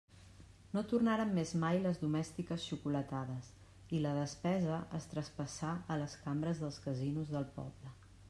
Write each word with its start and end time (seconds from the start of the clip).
No 0.75 0.81
tornaren 0.91 1.33
més 1.39 1.49
mai 1.63 1.81
les 1.81 1.99
domèstiques 2.03 2.63
xocolatades, 2.69 3.51
i 3.97 4.01
la 4.07 4.15
despesa 4.19 4.79
es 5.01 5.07
traspassà 5.11 5.75
a 5.97 5.99
les 6.05 6.15
cambres 6.23 6.63
dels 6.65 6.81
casinos 6.87 7.35
del 7.37 7.47
poble. 7.61 7.95